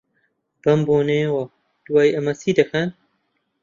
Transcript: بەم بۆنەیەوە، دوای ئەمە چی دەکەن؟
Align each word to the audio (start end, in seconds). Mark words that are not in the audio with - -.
بەم 0.63 0.79
بۆنەیەوە، 0.87 1.43
دوای 1.85 2.13
ئەمە 2.15 2.33
چی 2.41 2.51
دەکەن؟ 2.59 2.89